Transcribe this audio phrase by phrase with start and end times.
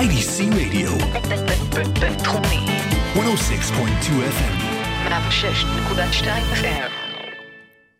[0.00, 0.90] IDC Radio,
[2.00, 2.66] בינתחומי,
[3.14, 4.56] 106.2 FM.
[5.08, 6.26] 106.2
[6.62, 6.90] FM.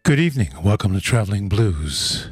[0.02, 0.50] Good evening.
[0.62, 2.28] Welcome to Traveling Blues.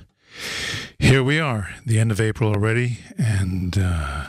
[0.98, 4.26] Here we are, the end of April already, and uh,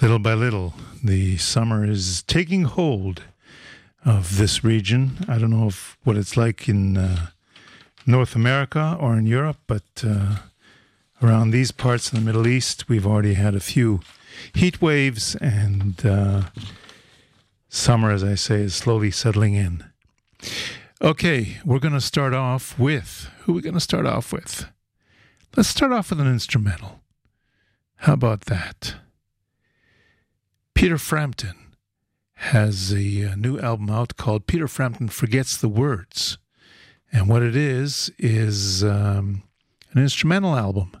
[0.00, 3.22] little by little, the summer is taking hold
[4.04, 5.24] of this region.
[5.28, 7.26] I don't know if, what it's like in uh,
[8.06, 10.36] North America or in Europe, but uh,
[11.22, 14.00] around these parts of the Middle East, we've already had a few
[14.53, 16.43] heat waves, and uh,
[17.69, 19.85] summer, as I say, is slowly settling in.
[21.01, 24.67] Okay, we're going to start off with who are we going to start off with?
[25.57, 27.01] Let's start off with an instrumental.
[27.97, 28.95] How about that?
[30.73, 31.55] Peter Frampton
[32.35, 36.37] has a, uh new album out called Peter Frampton Forgets the Words.
[37.11, 39.43] And what it is, is um,
[39.91, 41.00] an instrumental album.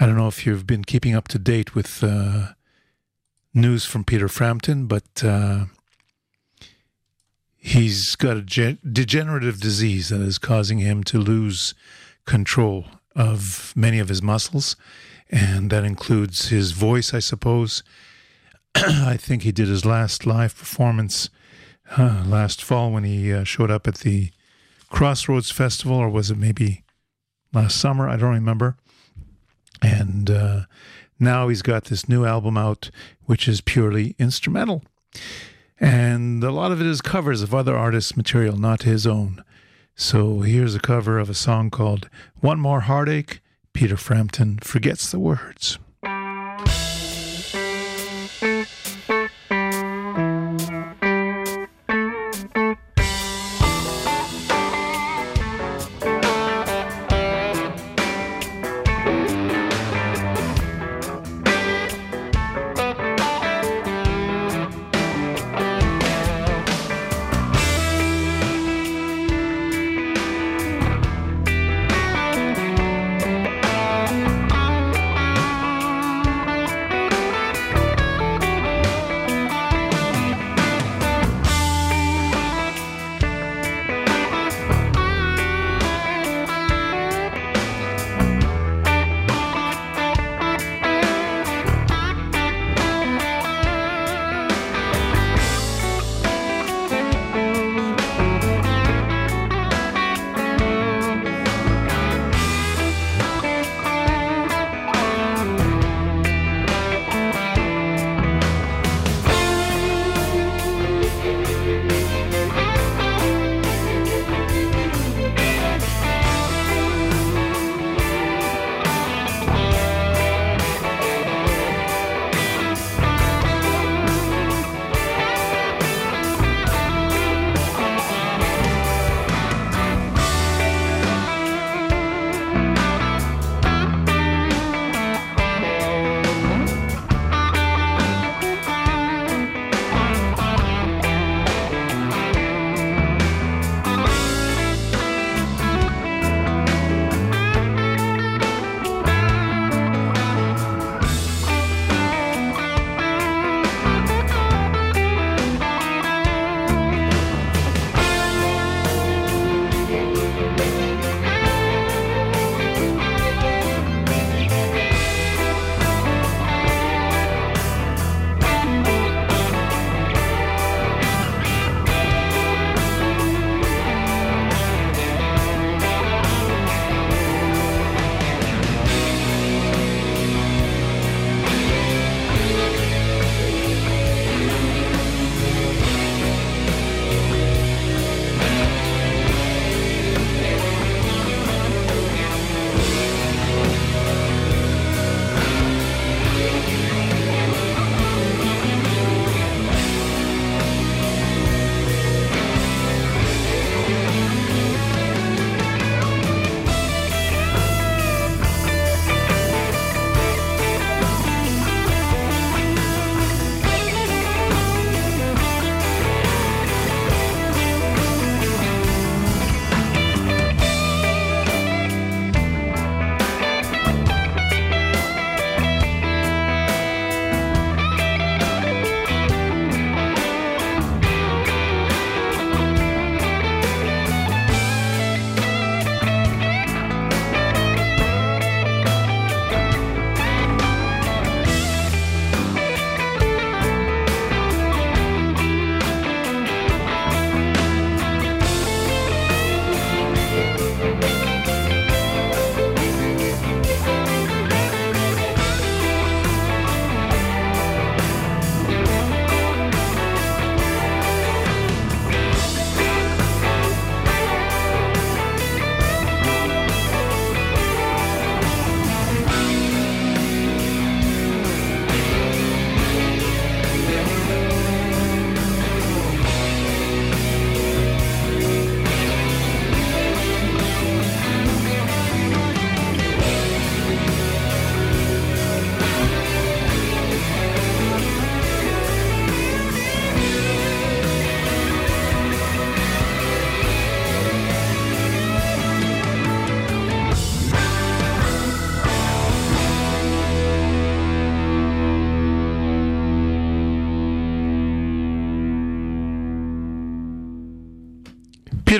[0.00, 2.54] I don't know if you've been keeping up to date with uh,
[3.52, 5.66] news from Peter Frampton, but uh,
[7.58, 11.74] he's got a ge- degenerative disease that is causing him to lose
[12.24, 14.74] control of many of his muscles,
[15.28, 17.82] and that includes his voice, I suppose.
[18.74, 21.28] I think he did his last live performance
[21.98, 24.30] uh, last fall when he uh, showed up at the
[24.88, 26.84] Crossroads Festival, or was it maybe
[27.52, 28.08] last summer?
[28.08, 28.78] I don't remember.
[29.82, 30.60] And uh,
[31.18, 32.90] now he's got this new album out,
[33.26, 34.82] which is purely instrumental.
[35.78, 39.42] And a lot of it is covers of other artists' material, not his own.
[39.94, 42.08] So here's a cover of a song called
[42.40, 43.40] One More Heartache.
[43.72, 45.78] Peter Frampton forgets the words.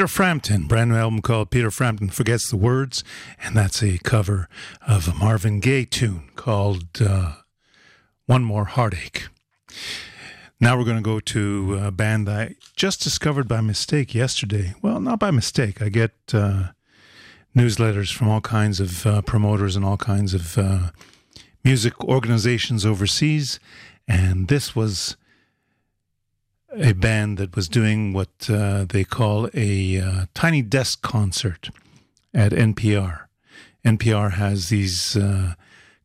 [0.01, 3.05] Peter Frampton, brand new album called Peter Frampton Forgets the Words,
[3.39, 4.49] and that's a cover
[4.89, 7.35] of a Marvin Gaye tune called uh,
[8.25, 9.29] One More Heartache.
[10.59, 14.73] Now we're going to go to a band I just discovered by mistake yesterday.
[14.81, 15.83] Well, not by mistake.
[15.83, 16.69] I get uh,
[17.55, 20.93] newsletters from all kinds of uh, promoters and all kinds of uh,
[21.63, 23.61] music organizations overseas,
[24.09, 25.19] and this was
[26.77, 31.71] a band that was doing what uh, they call a uh, tiny desk concert
[32.33, 33.23] at NPR.
[33.85, 35.55] NPR has these uh,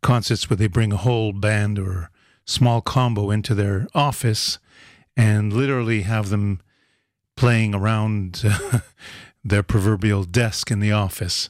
[0.01, 2.09] concerts where they bring a whole band or
[2.45, 4.59] small combo into their office
[5.17, 6.61] and literally have them
[7.35, 8.43] playing around
[9.43, 11.49] their proverbial desk in the office.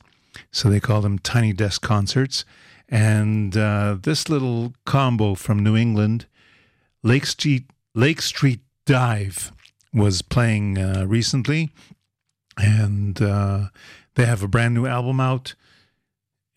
[0.52, 2.44] So they call them tiny desk concerts.
[2.90, 6.28] And uh, this little combo from New England,
[7.04, 9.52] Lake Street, Lake Street Dive
[9.94, 11.72] was playing uh, recently,
[12.58, 13.68] and uh,
[14.16, 15.56] they have a brand new album out.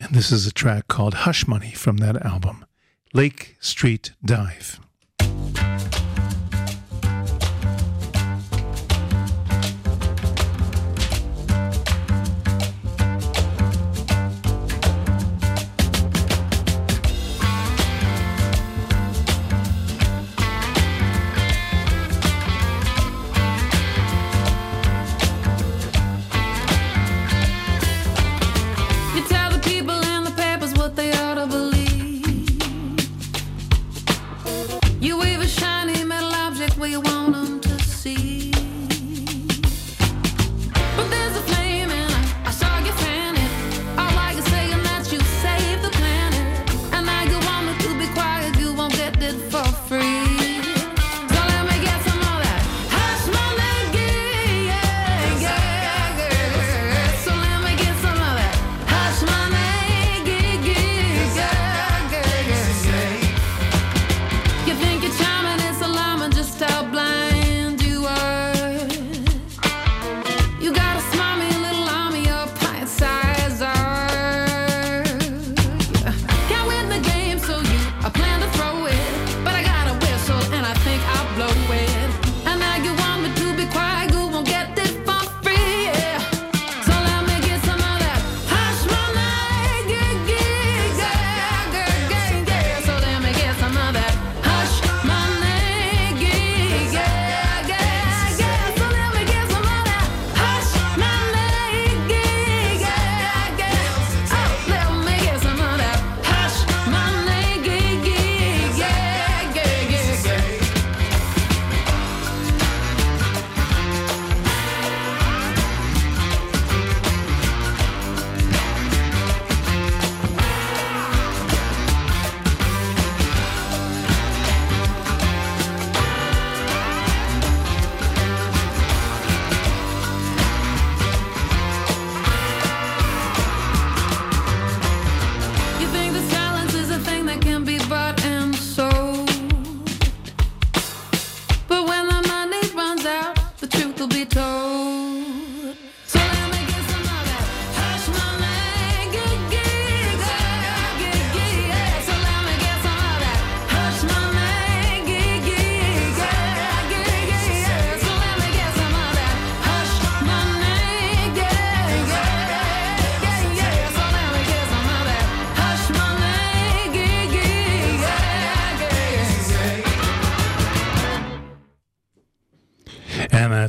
[0.00, 2.64] And this is a track called Hush Money from that album
[3.12, 4.78] Lake Street Dive.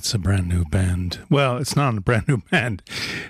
[0.10, 1.20] It's a brand new band.
[1.30, 2.82] Well, it's not a brand new band.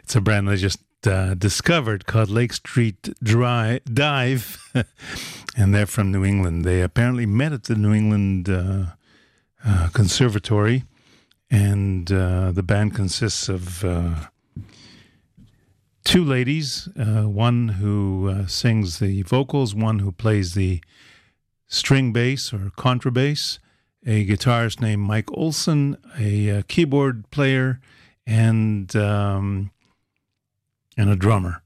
[0.01, 4.71] It's a brand I just uh, discovered called Lake Street Dry Dive,
[5.57, 6.63] and they're from New England.
[6.63, 8.85] They apparently met at the New England uh,
[9.65, 10.85] uh, Conservatory,
[11.51, 14.27] and uh, the band consists of uh,
[16.05, 20.81] two ladies, uh, one who sings the vocals, one who plays the
[21.67, 23.59] string bass or contrabass
[24.05, 27.79] a guitarist named Mike Olson, a, a uh, keyboard player,
[28.25, 29.71] and um,
[30.97, 31.63] and a drummer.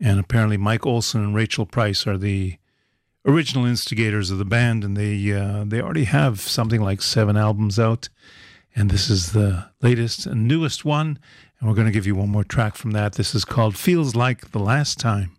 [0.00, 2.58] And apparently, Mike Olson and Rachel Price are the
[3.24, 7.78] original instigators of the band, and they uh, they already have something like seven albums
[7.78, 8.08] out.
[8.74, 11.18] And this is the latest and newest one.
[11.58, 13.14] And we're going to give you one more track from that.
[13.14, 15.36] This is called "Feels Like the Last Time."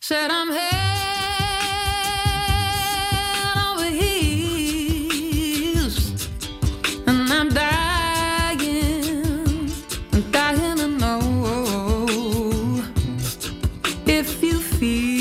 [0.00, 1.11] Said I'm here.
[14.06, 15.11] if you feel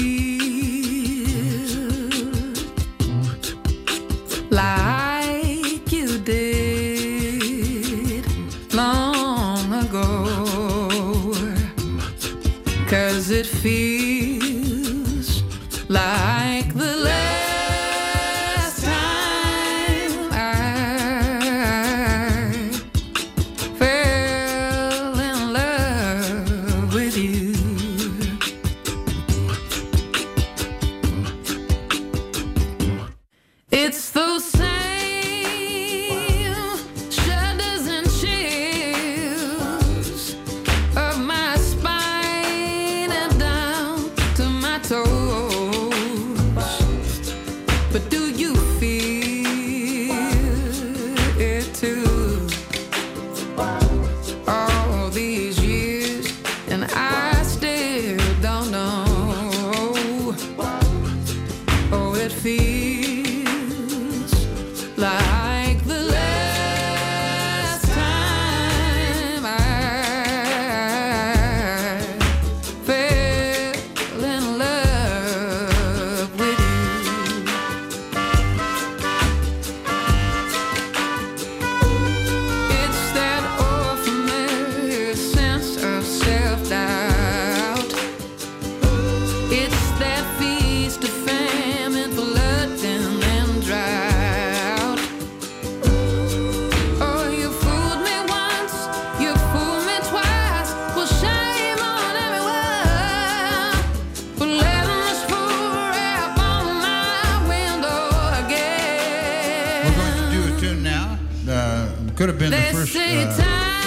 [111.48, 112.96] Uh, could have been the They first.
[112.96, 113.04] Uh, I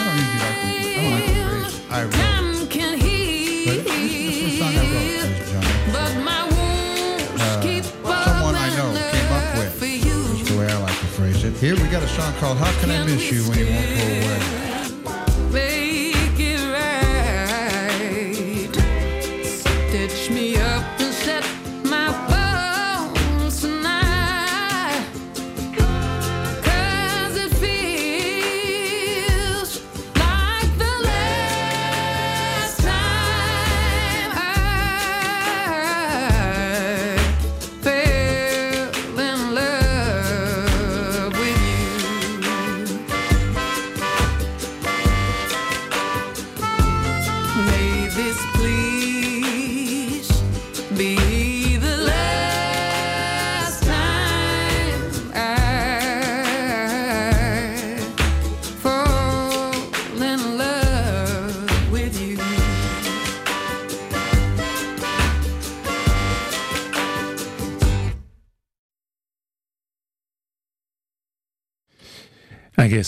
[0.04, 3.66] don't usually like the, I don't like the phrase I wrote, can heal.
[3.66, 5.92] but this is the first song I wrote, ladies and.
[5.92, 9.80] But my wounds keep Someone I know came up with.
[9.80, 11.54] That's the way I like to phrase it.
[11.54, 14.02] Here we got a song called "How Can I Miss You When You Won't Go
[14.02, 14.63] Away."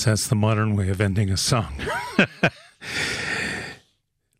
[0.05, 1.75] That's the modern way of ending a song.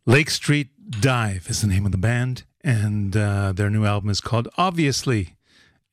[0.07, 0.69] Lake Street
[1.01, 5.35] Dive is the name of the band, and uh, their new album is called Obviously.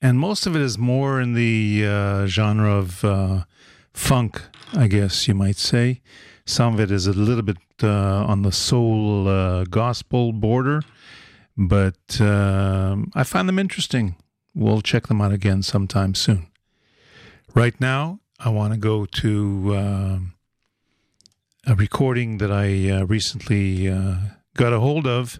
[0.01, 3.45] And most of it is more in the uh, genre of uh,
[3.93, 4.41] funk,
[4.73, 6.01] I guess you might say.
[6.45, 10.81] Some of it is a little bit uh, on the soul uh, gospel border,
[11.55, 14.15] but um I find them interesting.
[14.55, 16.47] We'll check them out again sometime soon.
[17.55, 20.33] Right now, I want to go to um
[21.65, 24.15] a recording that I uh, recently uh,
[24.55, 25.39] got a hold of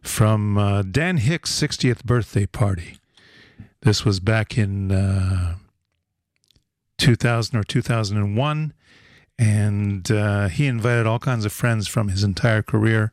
[0.00, 2.96] from uh, Dan Hicks' 60th birthday party.
[3.82, 5.56] This was back in uh,
[6.96, 8.72] 2000 or 2001,
[9.38, 13.12] and uh, he invited all kinds of friends from his entire career,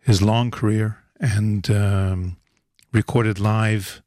[0.00, 2.36] his long career, and um,
[2.92, 4.02] recorded live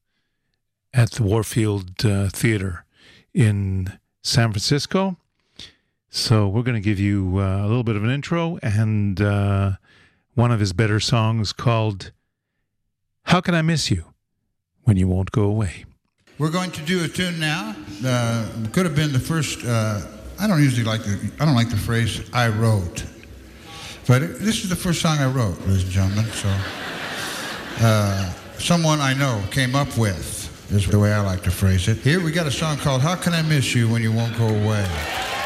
[0.93, 2.83] at the Warfield uh, Theater
[3.33, 5.17] in San Francisco.
[6.09, 9.73] So we're going to give you uh, a little bit of an intro and uh,
[10.35, 12.11] one of his better songs called
[13.23, 14.05] "How Can I Miss You
[14.83, 15.85] When You Won't Go Away."
[16.37, 17.75] We're going to do a tune now.
[18.05, 19.63] Uh, could have been the first.
[19.63, 20.01] Uh,
[20.39, 21.31] I don't usually like the.
[21.39, 23.05] I don't like the phrase "I wrote,"
[24.07, 26.25] but it, this is the first song I wrote, ladies and gentlemen.
[26.25, 26.49] So,
[27.79, 30.40] uh, someone I know came up with
[30.71, 31.97] is the way I like to phrase it.
[31.97, 34.47] Here we got a song called "How Can I Miss You When You Won't Go
[34.47, 35.40] Away."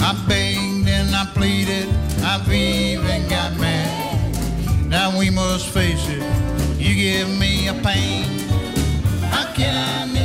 [0.00, 1.88] I begged and I pleaded,
[2.22, 4.86] I've even got mad.
[4.86, 6.22] Now we must face it,
[6.78, 8.24] you give me a pain.
[9.30, 10.17] How can I?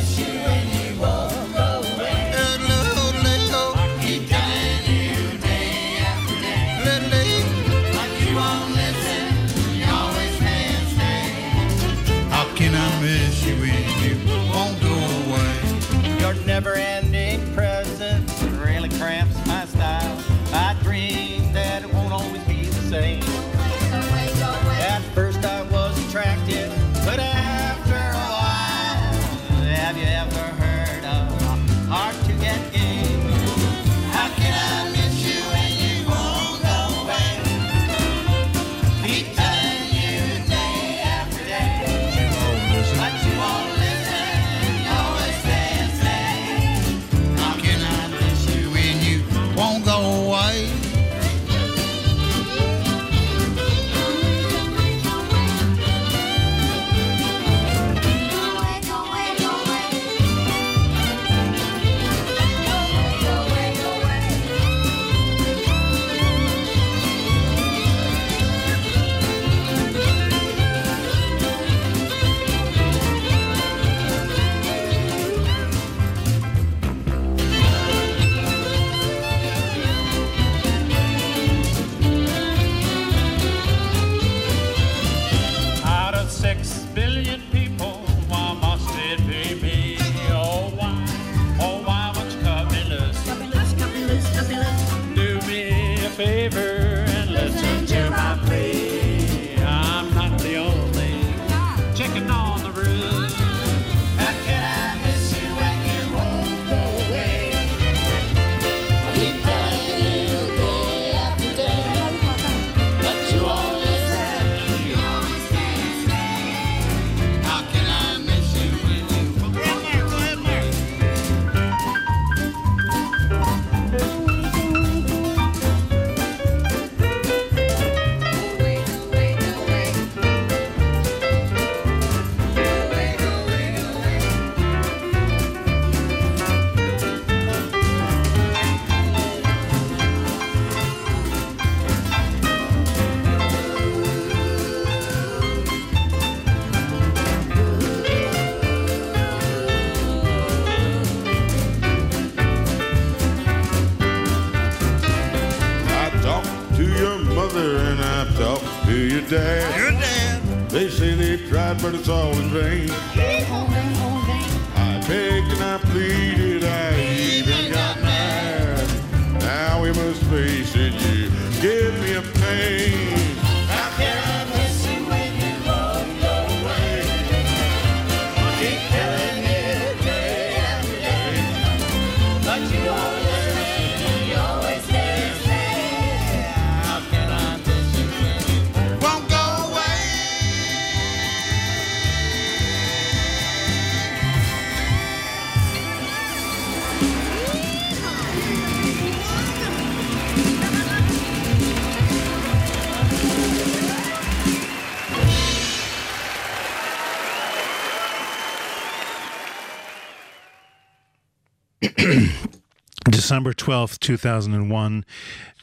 [213.33, 215.03] December 12th, 2001,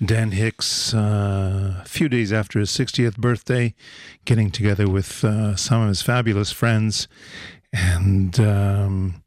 [0.04, 3.76] Dan Hicks, uh, a few days after his 60th birthday,
[4.24, 7.06] getting together with uh, some of his fabulous friends.
[7.72, 9.22] And um,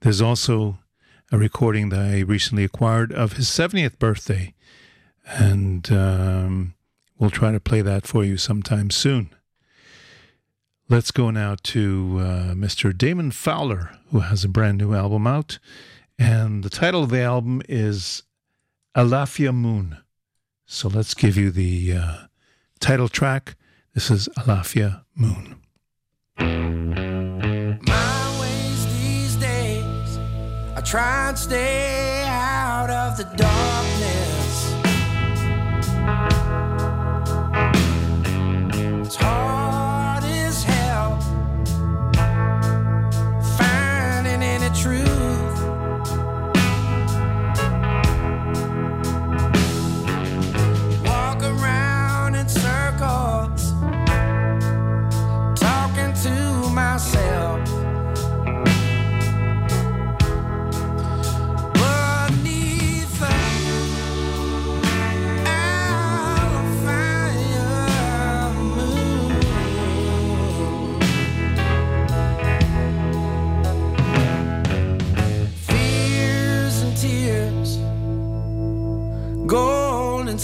[0.00, 0.76] there's also
[1.32, 4.52] a recording that I recently acquired of his 70th birthday.
[5.24, 6.74] And um,
[7.18, 9.30] we'll try to play that for you sometime soon.
[10.90, 12.94] Let's go now to uh, Mr.
[12.94, 15.58] Damon Fowler, who has a brand new album out.
[16.20, 18.24] And the title of the album is
[18.94, 19.96] Alafia Moon.
[20.66, 22.14] So let's give you the uh,
[22.78, 23.56] title track.
[23.94, 25.56] This is Alafia Moon.
[26.36, 27.78] My
[28.38, 30.18] ways these days,
[30.76, 34.74] I try and stay out of the darkness.
[39.06, 39.39] It's hard.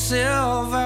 [0.08, 0.85] Silver.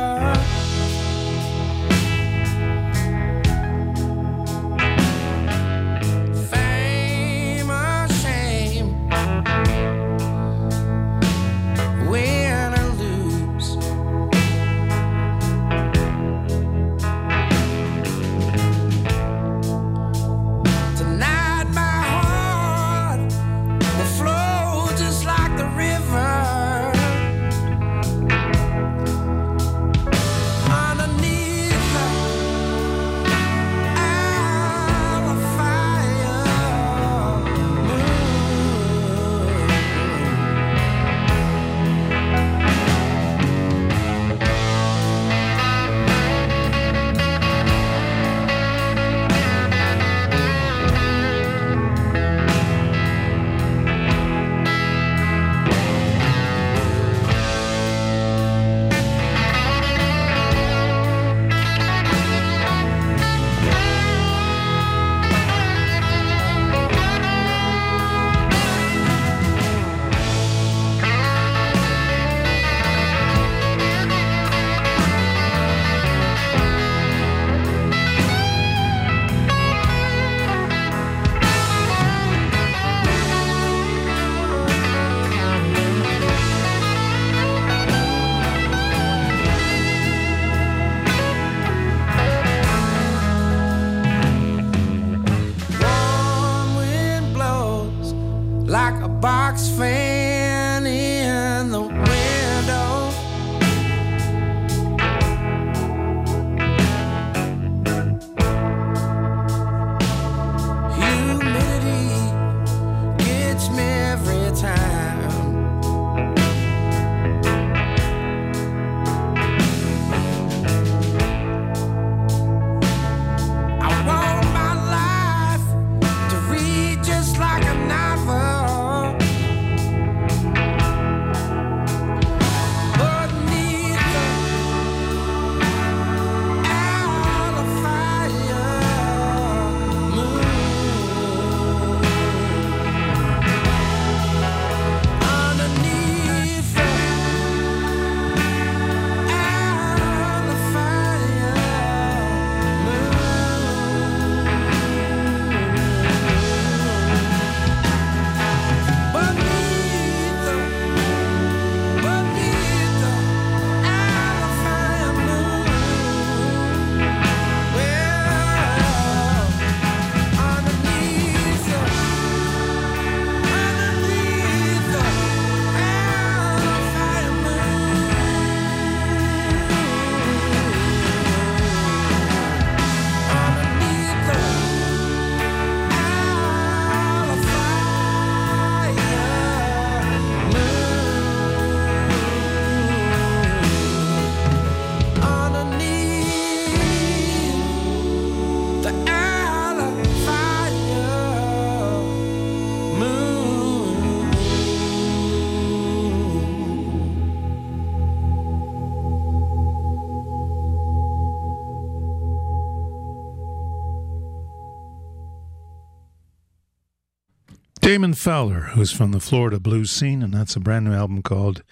[217.90, 221.64] Damon Fowler, who's from the Florida blues scene, and that's a brand new album called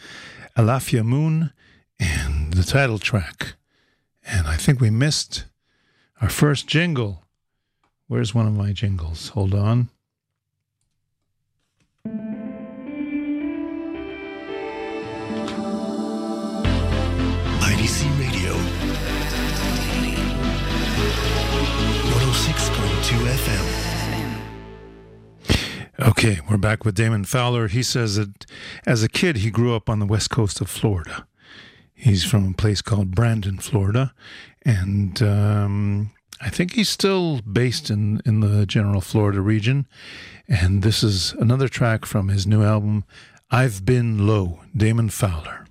[0.56, 1.52] Alafia Moon
[2.00, 3.54] and the title track.
[4.26, 5.44] And I think we missed
[6.20, 7.22] our first jingle.
[8.08, 9.28] Where's one of my jingles?
[9.28, 9.90] Hold on.
[17.62, 18.54] IDC Radio.
[22.10, 23.87] 106.2 FM.
[26.00, 27.66] Okay, we're back with Damon Fowler.
[27.66, 28.46] He says that
[28.86, 31.26] as a kid, he grew up on the west coast of Florida.
[31.92, 34.14] He's from a place called Brandon, Florida,
[34.64, 39.88] and um, I think he's still based in, in the general Florida region.
[40.46, 43.02] And this is another track from his new album,
[43.50, 45.66] I've Been Low, Damon Fowler.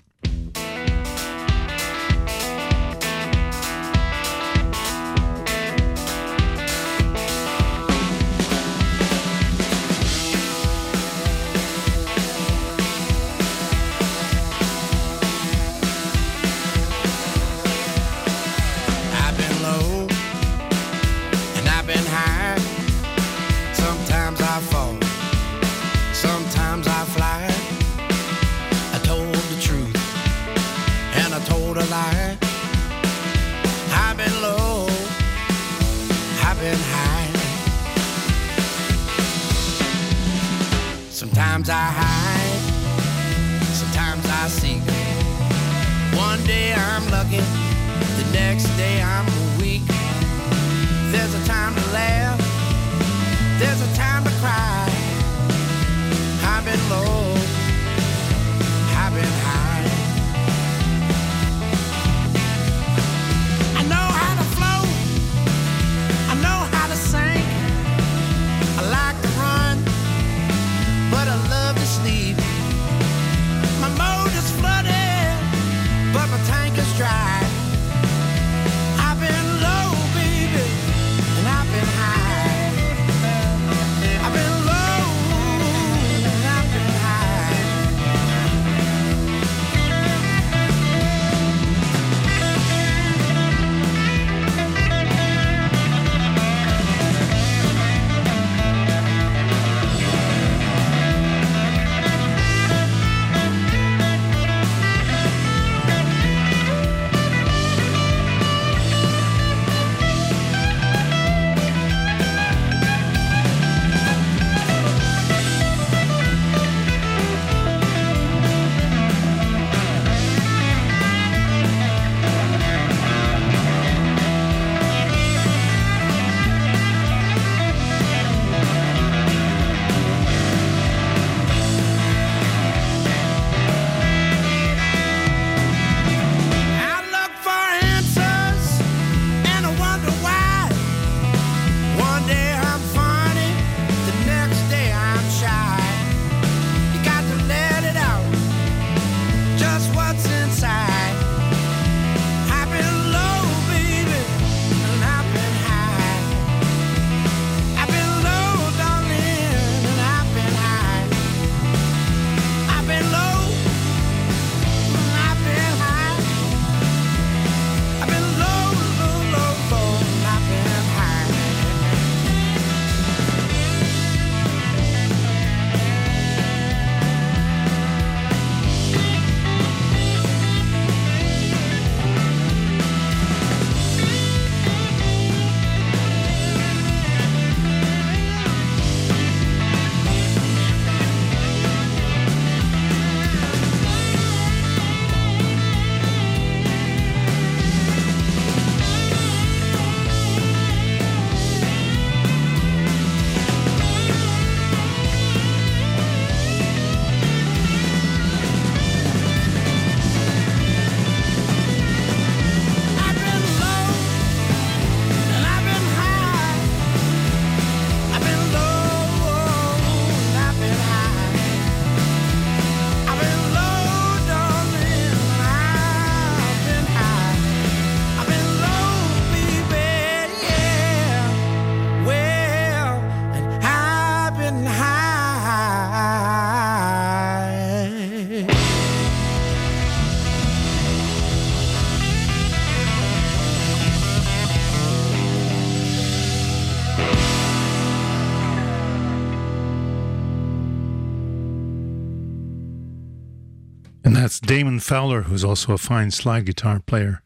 [254.38, 257.24] That's Damon Fowler, who's also a fine slide guitar player.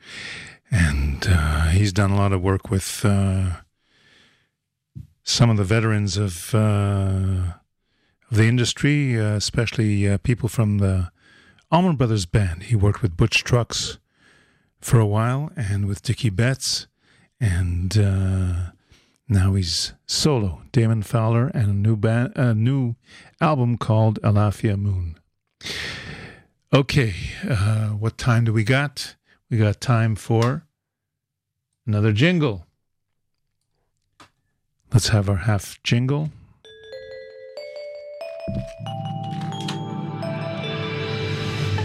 [0.71, 3.58] And uh, he's done a lot of work with uh,
[5.21, 7.56] some of the veterans of, uh,
[8.30, 11.12] of the industry, uh, especially uh, people from the
[11.69, 12.63] Allman Brothers Band.
[12.63, 13.97] He worked with Butch Trucks
[14.80, 16.88] for a while and with Dickey Betts.
[17.41, 18.71] And uh,
[19.28, 22.95] now he's solo, Damon Fowler, and a new, band, a new
[23.41, 25.17] album called Alafia Moon.
[26.73, 27.13] Okay,
[27.49, 29.17] uh, what time do we got?
[29.49, 30.65] We got time for
[31.86, 32.65] another jingle.
[34.93, 36.29] Let's have our half jingle.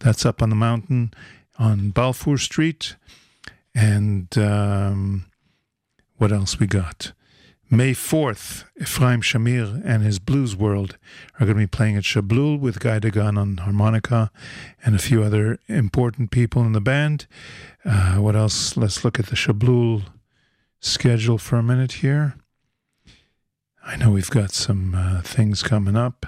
[0.00, 1.14] That's up on the mountain
[1.58, 2.96] on Balfour Street.
[3.74, 5.26] And um,
[6.18, 7.12] what else we got?
[7.72, 10.98] May 4th, Ephraim Shamir and his Blues World
[11.34, 14.32] are going to be playing at Shablul with Guy Dagan on harmonica
[14.84, 17.28] and a few other important people in the band.
[17.84, 18.76] Uh, what else?
[18.76, 20.02] Let's look at the Shablul
[20.80, 22.34] schedule for a minute here.
[23.84, 26.26] I know we've got some uh, things coming up.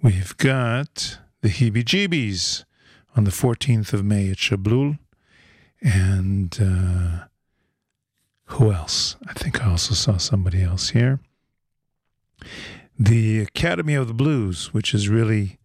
[0.00, 2.62] We've got the Heebie Jeebies
[3.16, 5.00] on the 14th of May at Shablul.
[5.82, 7.26] And uh,
[8.46, 9.16] who else?
[9.26, 11.20] I think I also saw somebody else here.
[12.98, 15.58] The Academy of the Blues, which is really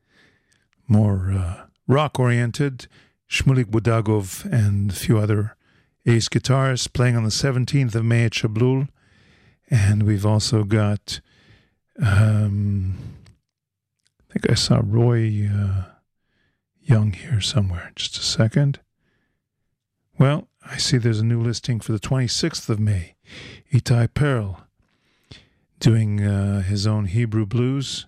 [0.87, 2.87] more uh, rock oriented.
[3.29, 5.57] Shmulik Budagov and a few other
[6.05, 8.87] ace guitarists playing on the 17th of May at Shablul.
[9.69, 11.19] And we've also got,
[12.01, 12.97] um,
[14.29, 15.85] I think I saw Roy uh,
[16.81, 17.91] Young here somewhere.
[17.95, 18.79] Just a second.
[20.17, 23.15] Well, I see there's a new listing for the 26th of May.
[23.71, 24.65] Itai Pearl
[25.79, 28.05] doing uh, his own Hebrew blues.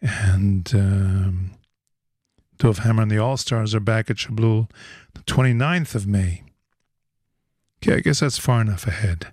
[0.00, 1.50] And um,
[2.58, 4.70] Dov Hammer and the All Stars are back at Shablul
[5.14, 6.42] the 29th of May.
[7.82, 9.32] Okay, I guess that's far enough ahead.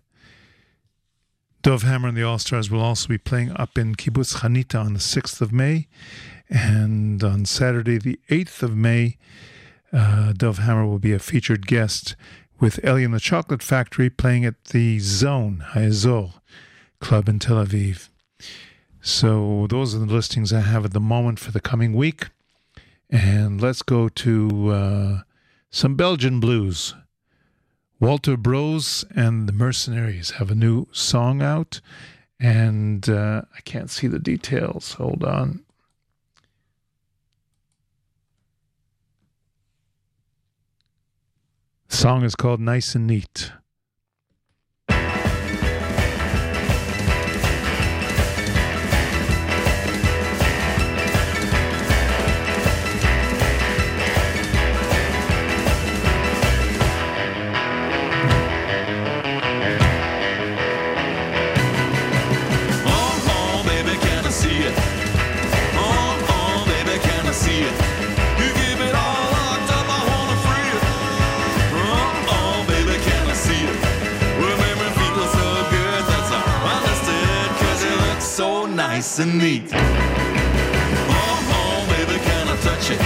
[1.61, 4.93] Dov Hammer and the All Stars will also be playing up in Kibbutz Chanita on
[4.93, 5.87] the 6th of May.
[6.49, 9.17] And on Saturday, the 8th of May,
[9.93, 12.15] uh, Dov Hammer will be a featured guest
[12.59, 16.33] with Ellie and the Chocolate Factory playing at the Zone, Haezor
[16.99, 18.09] Club in Tel Aviv.
[19.01, 22.27] So those are the listings I have at the moment for the coming week.
[23.09, 25.21] And let's go to uh,
[25.71, 26.93] some Belgian blues.
[27.99, 31.81] Walter Broes and the Mercenaries have a new song out,
[32.39, 34.93] and uh, I can't see the details.
[34.93, 35.65] Hold on.
[41.89, 43.51] The song is called Nice and Neat.
[79.19, 79.63] And neat.
[79.73, 79.83] Oh,
[81.51, 82.99] oh, baby, can I touch it?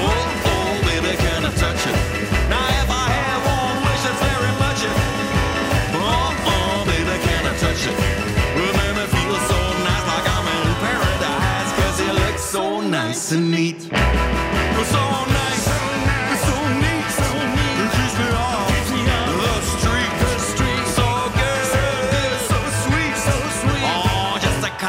[0.00, 0.08] Oh,
[0.52, 1.96] oh, baby, can I touch it?
[2.48, 4.96] Now, if I had one wish, it's very much it.
[6.00, 7.96] Oh, oh, baby, can I touch it?
[8.56, 13.32] Well, make me feel so nice, like I'm in paradise, 'cause it looks so nice
[13.32, 14.01] and neat.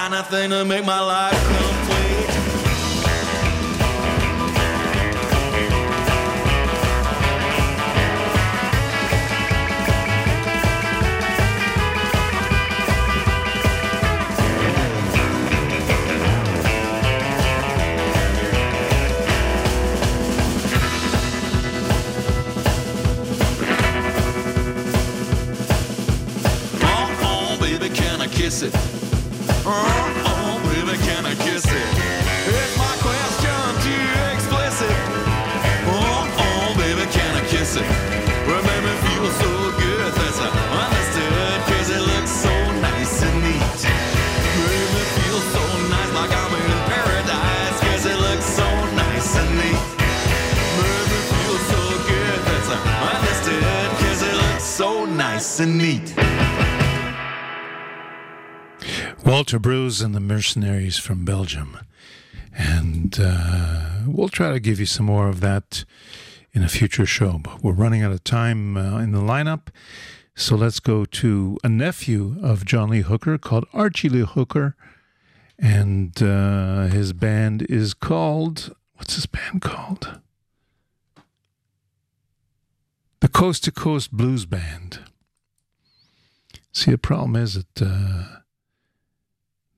[0.04, 1.94] Kind of thing to make my life complete.
[28.34, 28.93] Kiss it?
[29.66, 31.88] Oh, baby, can I kiss it?
[32.52, 34.92] Is my question too explicit?
[35.88, 37.88] Oh, oh, baby, can I kiss it?
[38.46, 42.52] Well, make me feel so good, that's how understood, 'cause it looks so
[42.82, 43.80] nice and neat.
[44.68, 48.68] Make me feel so nice, like I'm in paradise, 'cause it looks so
[49.00, 49.80] nice and neat.
[50.78, 50.92] Me
[51.32, 52.68] feel so good, that's
[54.28, 56.13] it looks so nice and neat.
[59.44, 61.78] Walter Broes and the Mercenaries from Belgium.
[62.54, 65.84] And uh, we'll try to give you some more of that
[66.54, 67.40] in a future show.
[67.40, 69.68] But we're running out of time uh, in the lineup.
[70.34, 74.78] So let's go to a nephew of John Lee Hooker called Archie Lee Hooker.
[75.60, 80.22] And uh, his band is called, what's his band called?
[83.20, 85.00] The Coast to Coast Blues Band.
[86.72, 88.40] See, the problem is that uh,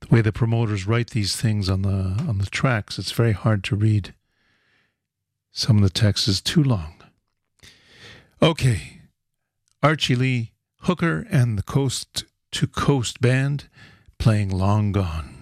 [0.08, 3.64] the way the promoters write these things on the on the tracks, it's very hard
[3.66, 4.14] to read.
[5.52, 6.94] Some of the text is too long.
[8.42, 9.02] Okay,
[9.82, 10.52] Archie Lee
[10.82, 13.68] Hooker and the Coast to Coast Band
[14.18, 15.35] playing Long Gone.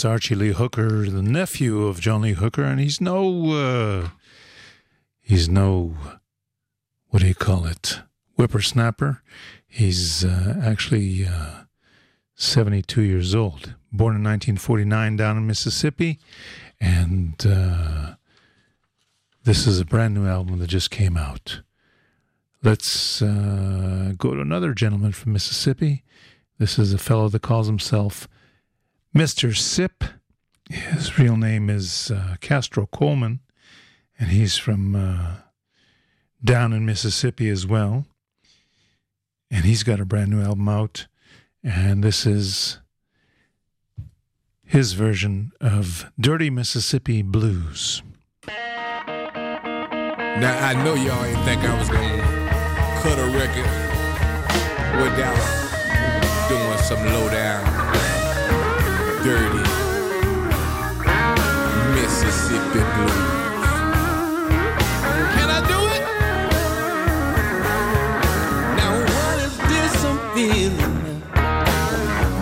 [0.00, 4.08] That's Archie Lee Hooker, the nephew of John Lee Hooker, and he's no, uh,
[5.20, 5.94] he's no,
[7.08, 8.00] what do you call it,
[8.34, 9.20] whippersnapper.
[9.68, 11.64] He's uh, actually uh,
[12.34, 16.18] 72 years old, born in 1949 down in Mississippi,
[16.80, 18.14] and uh,
[19.44, 21.60] this is a brand new album that just came out.
[22.62, 26.04] Let's uh, go to another gentleman from Mississippi.
[26.56, 28.26] This is a fellow that calls himself
[29.14, 29.56] Mr.
[29.56, 30.04] Sipp.
[30.68, 33.40] His real name is uh, Castro Coleman,
[34.18, 35.36] and he's from uh,
[36.44, 38.06] down in Mississippi as well.
[39.50, 41.08] And he's got a brand new album out,
[41.64, 42.78] and this is
[44.64, 48.04] his version of Dirty Mississippi Blues.
[50.40, 52.22] Now I know y'all ain't think I was gonna
[53.02, 53.66] cut a record
[55.02, 55.68] without
[56.48, 57.64] doing some low down,
[59.22, 59.58] dirty
[61.94, 63.66] Mississippi blues.
[65.34, 66.04] Can I do it?
[68.78, 69.94] Now what is this
[70.34, 71.22] feeling?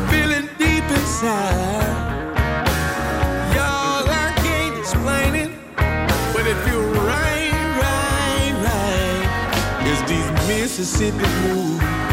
[0.08, 2.22] Feeling deep inside.
[3.54, 5.50] Y'all, I can't explain it,
[6.32, 7.52] but it feel right,
[7.82, 9.88] right, right.
[9.88, 12.07] It's these Mississippi blues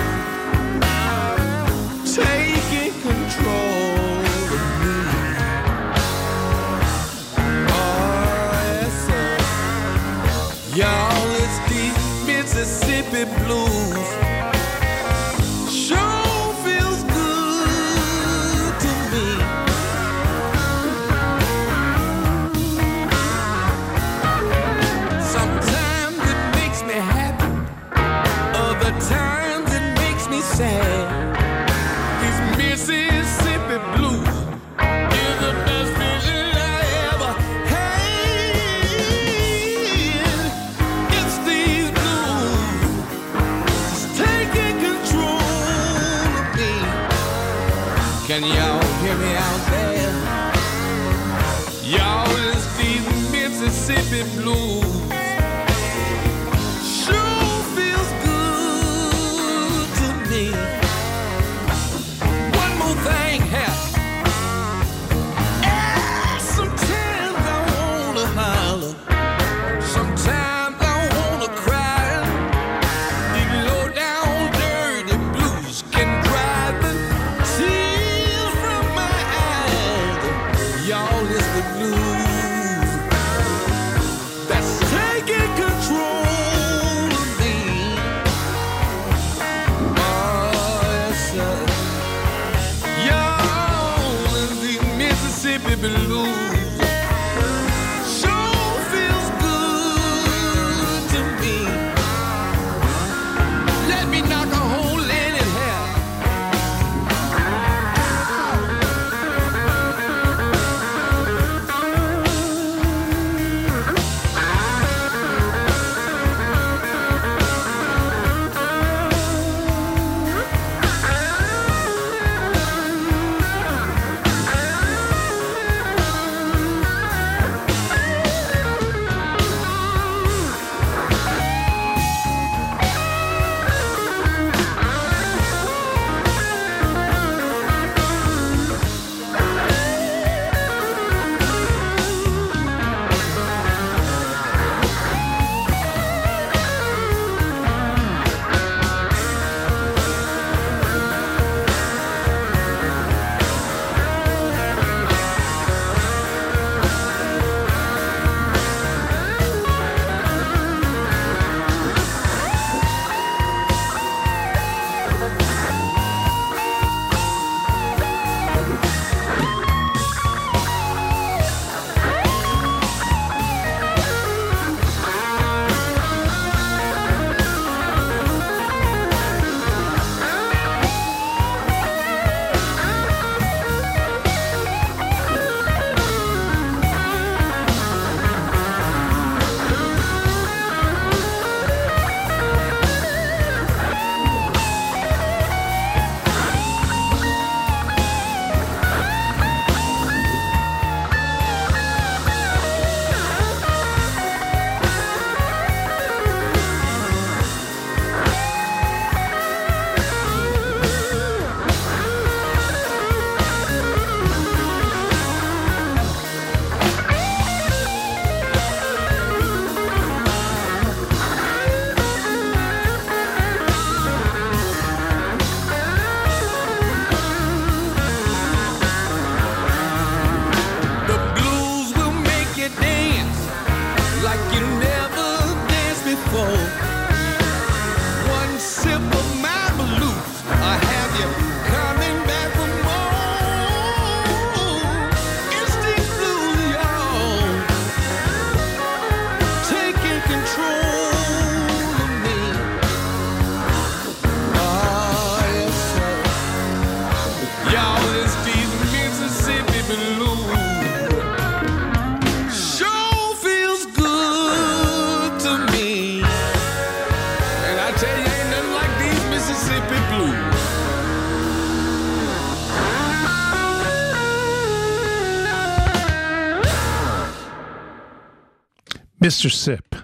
[279.36, 279.51] Mr.
[279.51, 279.95] Sipp,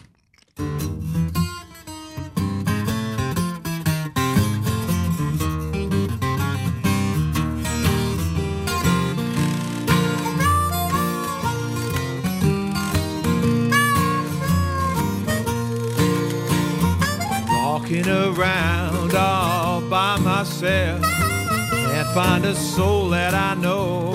[22.16, 24.13] Find a soul that I know.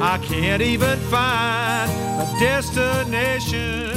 [0.00, 1.90] I can't even find
[2.22, 3.90] a destination,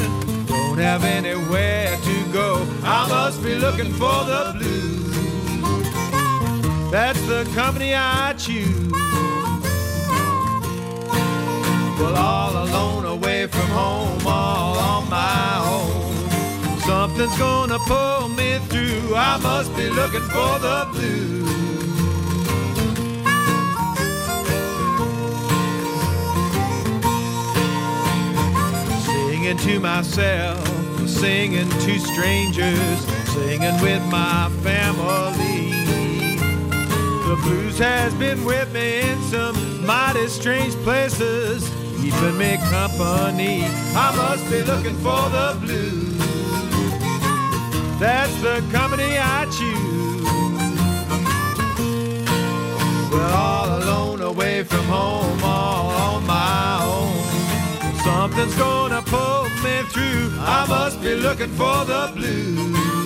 [0.48, 2.68] don't have anywhere to go.
[2.82, 5.62] I must be looking for the blues.
[6.92, 8.92] That's the company I choose.
[12.00, 16.80] Well, all alone, away from home, all on my own.
[16.80, 19.14] Something's gonna pull me through.
[19.16, 21.67] I must be looking for the blues.
[29.48, 35.72] Singing to myself, singing to strangers, singing with my family.
[37.30, 41.64] The blues has been with me in some mighty strange places,
[42.02, 43.64] keeping me company.
[43.96, 46.18] I must be looking for the blues.
[48.02, 50.26] That's the company I choose.
[53.14, 56.98] Well, all alone, away from home, all on my own.
[58.04, 60.32] Something's gonna pull me through.
[60.40, 62.97] I must be looking for the blues.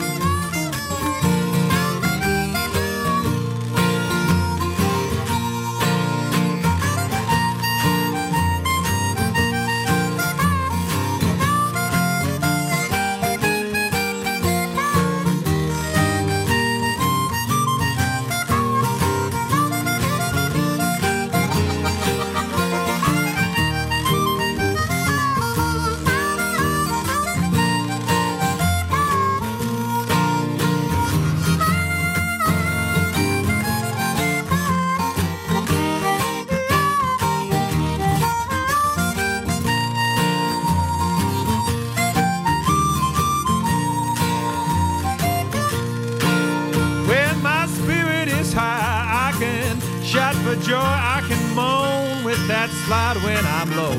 [52.91, 53.95] Slide when I'm low.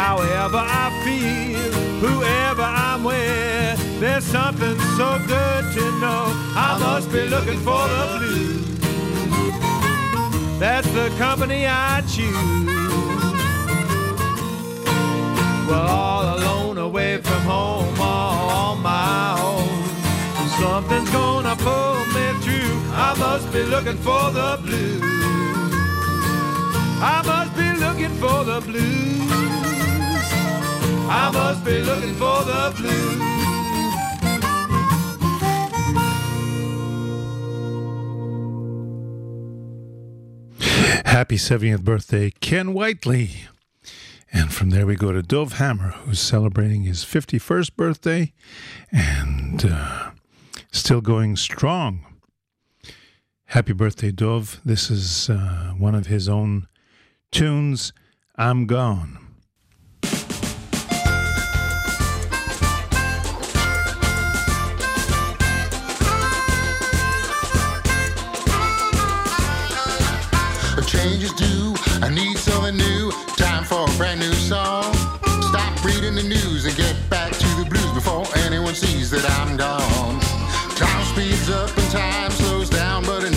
[0.00, 1.70] However I feel,
[2.04, 6.22] whoever I'm with, there's something so good to know.
[6.68, 8.64] I must be looking for the blues.
[10.58, 12.32] That's the company I choose.
[15.68, 19.68] Well, all alone, away from home, all on my own.
[20.58, 22.74] Something's gonna pull me through.
[23.08, 25.19] I must be looking for the blues.
[27.02, 29.30] I must be looking for the blues.
[31.08, 33.30] I must be looking for the blues.
[41.06, 43.46] Happy 70th birthday, Ken Whiteley.
[44.30, 48.32] And from there we go to Dov Hammer, who's celebrating his 51st birthday
[48.92, 50.10] and uh,
[50.70, 52.04] still going strong.
[53.46, 54.60] Happy birthday, Dov.
[54.64, 56.68] This is uh, one of his own
[57.30, 57.92] tunes,
[58.36, 59.18] I'm Gone.
[70.76, 71.74] A change is due.
[72.02, 73.12] I need something new.
[73.36, 74.92] Time for a brand new song.
[75.42, 79.56] Stop reading the news and get back to the blues before anyone sees that I'm
[79.56, 80.20] gone.
[80.76, 83.36] Time speeds up and time slows down, but it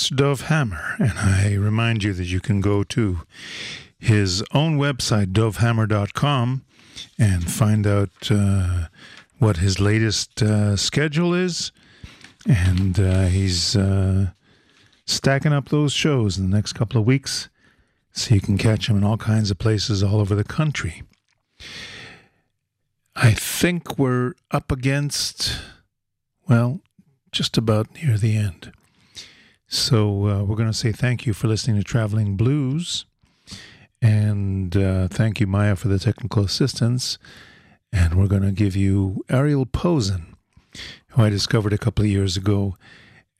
[0.00, 0.16] Mr.
[0.16, 3.20] Dov Hammer, and I remind you that you can go to
[3.98, 6.64] his own website, dovhammer.com,
[7.18, 8.86] and find out uh,
[9.38, 11.70] what his latest uh, schedule is.
[12.48, 14.30] And uh, he's uh,
[15.04, 17.50] stacking up those shows in the next couple of weeks,
[18.12, 21.02] so you can catch him in all kinds of places all over the country.
[23.14, 25.60] I think we're up against,
[26.48, 26.80] well,
[27.32, 28.72] just about near the end.
[29.72, 33.06] So uh, we're going to say thank you for listening to Traveling Blues.
[34.02, 37.18] And uh, thank you, Maya, for the technical assistance.
[37.92, 40.34] And we're going to give you Ariel Posen,
[41.10, 42.74] who I discovered a couple of years ago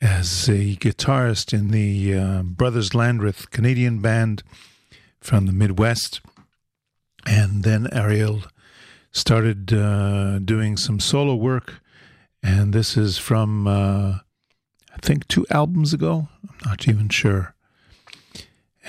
[0.01, 4.45] as a guitarist in the uh, Brothers Landreth Canadian band
[5.20, 6.20] from the Midwest.
[7.26, 8.45] And then Ariel
[9.11, 11.81] started uh, doing some solo work.
[12.41, 14.18] And this is from, uh,
[14.93, 16.28] I think, two albums ago.
[16.43, 17.55] I'm not even sure.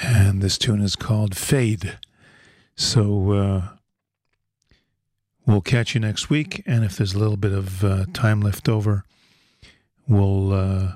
[0.02, 1.98] And this tune is called Fade.
[2.76, 3.68] So uh,
[5.46, 6.64] we'll catch you next week.
[6.66, 9.04] And if there's a little bit of uh, time left over,
[10.08, 10.92] we'll uh,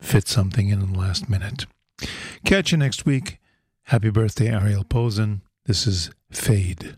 [0.00, 1.66] fit something in in the last minute.
[2.44, 3.38] Catch you next week.
[3.84, 5.42] Happy birthday, Ariel Posen.
[5.66, 6.96] This is Fade.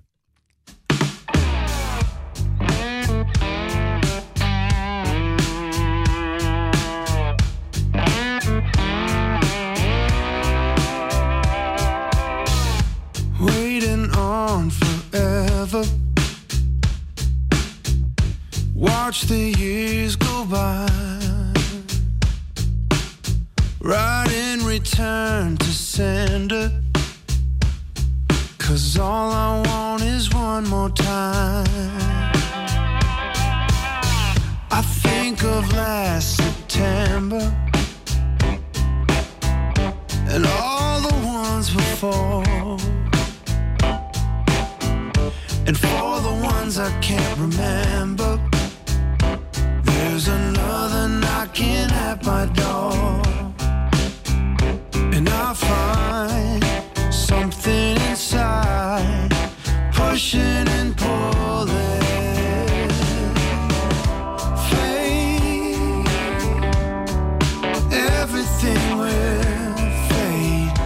[19.08, 20.86] Watch the years go by.
[23.80, 26.70] Right in return to sender.
[28.58, 31.64] Cause all I want is one more time.
[34.70, 37.50] I think of last September
[40.28, 42.44] and all the ones before.
[45.66, 47.87] And for the ones I can't remember,
[52.28, 53.22] my door.
[55.16, 56.62] And I find
[57.12, 59.30] something inside
[59.94, 62.90] pushing and pulling.
[64.68, 66.06] Fade,
[68.20, 69.76] everything will
[70.08, 70.78] fade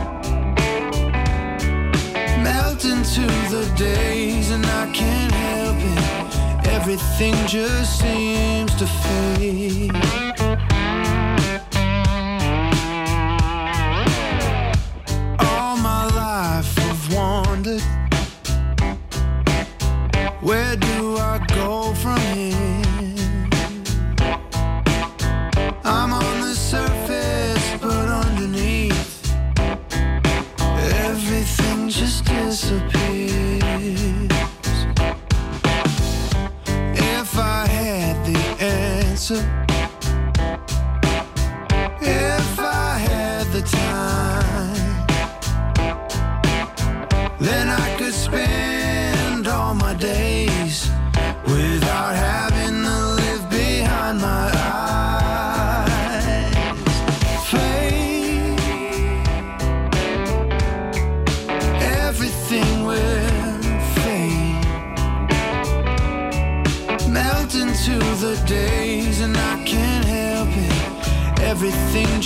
[2.47, 6.69] melt into the days and I can't help it.
[6.77, 10.22] Everything just seems to fade.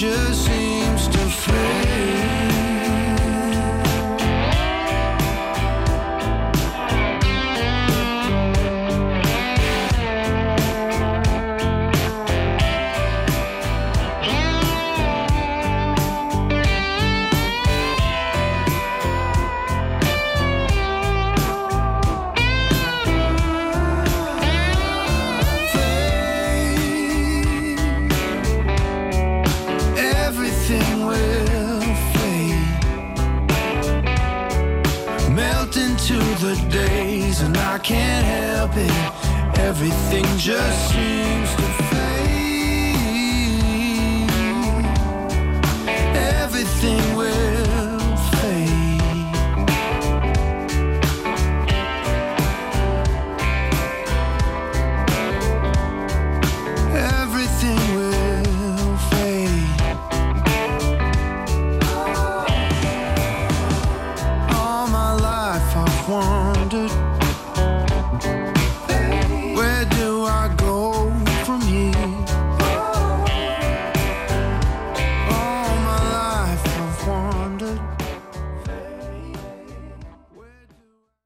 [0.07, 0.66] Just